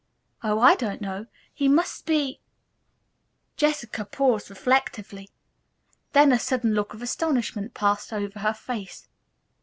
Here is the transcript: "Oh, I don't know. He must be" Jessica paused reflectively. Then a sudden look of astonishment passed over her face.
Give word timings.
"Oh, 0.43 0.59
I 0.59 0.73
don't 0.73 0.99
know. 0.99 1.27
He 1.53 1.67
must 1.67 2.07
be" 2.07 2.39
Jessica 3.55 4.03
paused 4.03 4.49
reflectively. 4.49 5.29
Then 6.13 6.31
a 6.31 6.39
sudden 6.39 6.73
look 6.73 6.95
of 6.95 7.03
astonishment 7.03 7.75
passed 7.75 8.11
over 8.11 8.39
her 8.39 8.55
face. 8.55 9.07